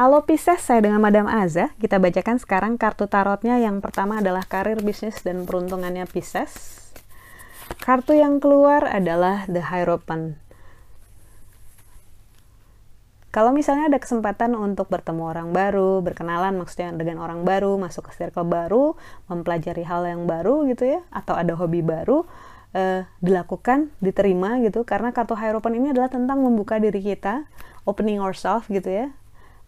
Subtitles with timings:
[0.00, 1.76] Halo Pisces, saya dengan Madam Aza.
[1.76, 3.60] Kita bacakan sekarang kartu tarotnya.
[3.60, 6.80] Yang pertama adalah karir, bisnis, dan peruntungannya Pisces.
[7.84, 10.49] Kartu yang keluar adalah The Hierophant.
[13.30, 18.18] Kalau misalnya ada kesempatan untuk bertemu orang baru, berkenalan maksudnya dengan orang baru, masuk ke
[18.18, 18.98] circle baru,
[19.30, 22.26] mempelajari hal yang baru gitu ya, atau ada hobi baru,
[22.74, 27.46] eh, dilakukan, diterima gitu, karena kartu Hierophant ini adalah tentang membuka diri kita,
[27.86, 29.14] opening ourselves gitu ya,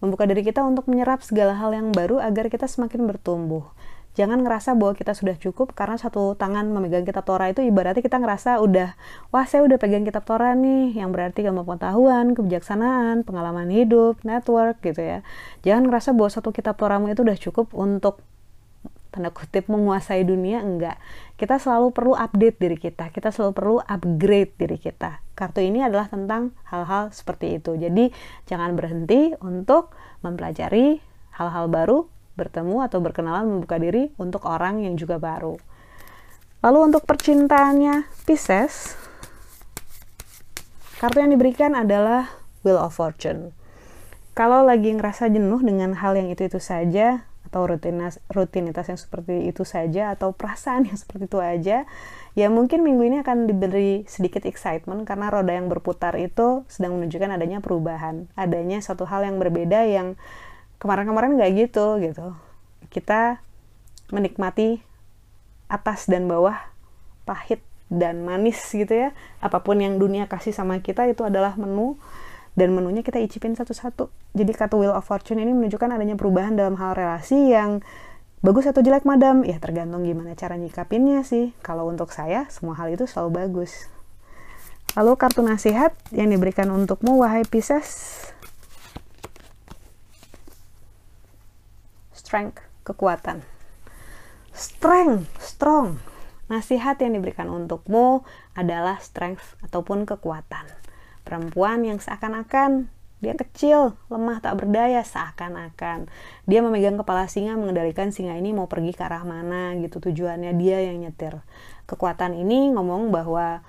[0.03, 3.63] membuka diri kita untuk menyerap segala hal yang baru agar kita semakin bertumbuh.
[4.13, 8.21] Jangan ngerasa bahwa kita sudah cukup karena satu tangan memegang kitab Torah itu ibaratnya kita
[8.21, 8.93] ngerasa udah,
[9.33, 14.85] wah saya udah pegang kitab Torah nih, yang berarti ilmu pengetahuan, kebijaksanaan, pengalaman hidup, network
[14.85, 15.19] gitu ya.
[15.65, 18.21] Jangan ngerasa bahwa satu kitab Torahmu itu udah cukup untuk
[19.13, 20.97] tanda kutip menguasai dunia enggak.
[21.37, 25.21] Kita selalu perlu update diri kita kita selalu perlu upgrade diri kita.
[25.37, 27.77] Kartu ini adalah tentang hal-hal seperti itu.
[27.77, 28.09] Jadi
[28.49, 29.93] jangan berhenti untuk
[30.25, 31.01] mempelajari
[31.37, 35.57] hal-hal baru bertemu atau berkenalan membuka diri untuk orang yang juga baru.
[36.63, 38.95] Lalu untuk percintaannya Pisces
[41.03, 42.31] kartu yang diberikan adalah
[42.63, 43.51] Wheel of Fortune.
[44.33, 49.61] Kalau lagi ngerasa jenuh dengan hal yang itu-itu saja atau rutinitas rutinitas yang seperti itu
[49.69, 51.85] saja atau perasaan yang seperti itu aja
[52.33, 57.29] ya mungkin minggu ini akan diberi sedikit excitement karena roda yang berputar itu sedang menunjukkan
[57.37, 60.17] adanya perubahan adanya satu hal yang berbeda yang
[60.83, 62.35] kemarin-kemarin nggak gitu gitu
[62.91, 63.39] kita
[64.11, 64.83] menikmati
[65.71, 66.59] atas dan bawah
[67.23, 71.95] pahit dan manis gitu ya apa pun yang dunia kasih sama kita itu adalah menu
[72.53, 74.13] dan menunya kita icipin satu-satu.
[74.37, 77.81] Jadi kartu Wheel of Fortune ini menunjukkan adanya perubahan dalam hal relasi yang
[78.45, 79.41] bagus atau jelek madam.
[79.45, 81.57] Ya tergantung gimana cara nyikapinnya sih.
[81.65, 83.89] Kalau untuk saya semua hal itu selalu bagus.
[84.93, 88.29] Lalu kartu nasihat yang diberikan untukmu wahai Pisces.
[92.33, 93.45] Strength, kekuatan.
[94.57, 96.01] Strength, strong.
[96.49, 98.25] Nasihat yang diberikan untukmu
[98.57, 100.65] adalah strength ataupun kekuatan
[101.29, 102.89] Perempuan yang seakan-akan
[103.21, 106.09] dia kecil, lemah, tak berdaya, seakan-akan.
[106.49, 110.89] Dia memegang kepala singa, mengendalikan singa ini mau pergi ke arah mana gitu tujuannya dia
[110.89, 111.37] yang nyetir.
[111.85, 113.61] Kekuatan ini ngomong bahwa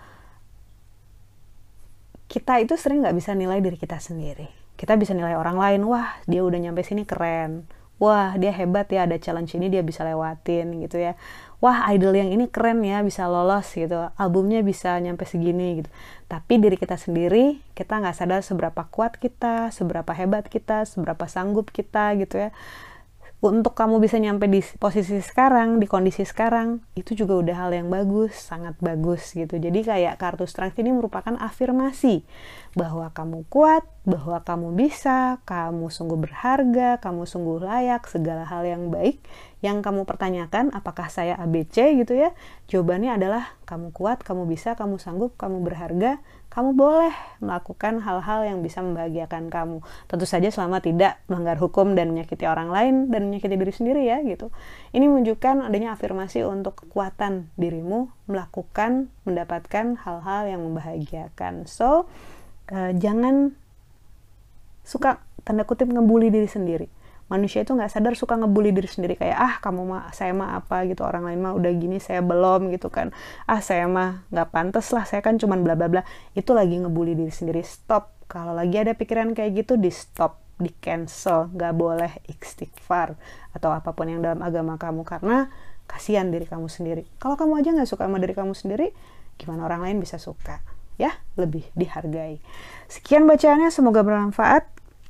[2.31, 4.47] kita itu sering nggak bisa nilai diri kita sendiri.
[4.79, 7.67] Kita bisa nilai orang lain, wah dia udah nyampe sini keren,
[8.03, 11.15] wah dia hebat ya ada challenge ini dia bisa lewatin gitu ya.
[11.63, 14.11] Wah idol yang ini keren ya bisa lolos gitu.
[14.19, 15.89] Albumnya bisa nyampe segini gitu.
[16.27, 21.71] Tapi diri kita sendiri kita nggak sadar seberapa kuat kita seberapa hebat kita seberapa sanggup
[21.71, 22.49] kita gitu ya
[23.51, 27.91] untuk kamu bisa nyampe di posisi sekarang, di kondisi sekarang, itu juga udah hal yang
[27.91, 29.59] bagus, sangat bagus gitu.
[29.59, 32.23] Jadi kayak kartu strength ini merupakan afirmasi
[32.77, 38.87] bahwa kamu kuat, bahwa kamu bisa, kamu sungguh berharga, kamu sungguh layak, segala hal yang
[38.87, 39.19] baik
[39.63, 42.35] yang kamu pertanyakan apakah saya ABC gitu ya
[42.67, 46.19] jawabannya adalah kamu kuat kamu bisa kamu sanggup kamu berharga
[46.53, 49.81] kamu boleh melakukan hal-hal yang bisa membahagiakan kamu.
[50.05, 54.21] Tentu saja selama tidak melanggar hukum dan menyakiti orang lain dan menyakiti diri sendiri ya
[54.21, 54.53] gitu.
[54.93, 61.65] Ini menunjukkan adanya afirmasi untuk kekuatan dirimu melakukan mendapatkan hal-hal yang membahagiakan.
[61.65, 62.05] So
[62.69, 63.57] uh, jangan
[64.85, 66.85] suka tanda kutip ngebully diri sendiri
[67.33, 69.17] manusia itu nggak sadar suka ngebully diri sendiri.
[69.17, 72.69] Kayak ah kamu mah saya mah apa gitu orang lain mah udah gini saya belum
[72.69, 73.09] gitu kan.
[73.49, 76.05] Ah saya mah nggak pantas lah saya kan cuman bla bla bla.
[76.37, 77.65] Itu lagi ngebully diri sendiri.
[77.65, 78.13] Stop.
[78.29, 81.49] Kalau lagi ada pikiran kayak gitu di stop di cancel.
[81.49, 83.17] Nggak boleh istighfar
[83.57, 85.49] atau apa pun yang dalam agama kamu karena
[85.89, 87.03] kasihan diri kamu sendiri.
[87.17, 88.93] Kalau kamu aja nggak suka sama diri kamu sendiri
[89.33, 90.61] gimana orang lain bisa suka
[91.01, 91.09] ya?
[91.41, 92.37] Lebih dihargai.
[92.85, 94.69] Sekian bacaannya semoga bermanfaat